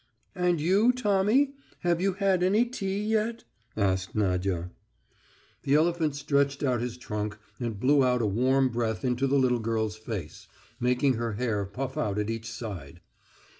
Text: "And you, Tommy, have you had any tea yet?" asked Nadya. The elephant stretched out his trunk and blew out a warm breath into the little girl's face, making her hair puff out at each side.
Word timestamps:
"And 0.33 0.59
you, 0.59 0.91
Tommy, 0.91 1.53
have 1.81 2.01
you 2.01 2.13
had 2.13 2.41
any 2.41 2.65
tea 2.65 2.99
yet?" 3.03 3.43
asked 3.77 4.15
Nadya. 4.15 4.71
The 5.61 5.75
elephant 5.75 6.15
stretched 6.15 6.63
out 6.63 6.81
his 6.81 6.97
trunk 6.97 7.37
and 7.59 7.79
blew 7.79 8.03
out 8.03 8.23
a 8.23 8.25
warm 8.25 8.69
breath 8.69 9.05
into 9.05 9.27
the 9.27 9.37
little 9.37 9.59
girl's 9.59 9.95
face, 9.97 10.47
making 10.79 11.17
her 11.17 11.33
hair 11.33 11.65
puff 11.67 11.99
out 11.99 12.17
at 12.17 12.31
each 12.31 12.51
side. 12.51 13.01